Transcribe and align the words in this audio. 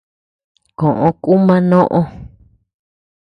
Koʼö 0.79 1.07
kuuma 1.23 1.55
noʼö. 1.69 1.99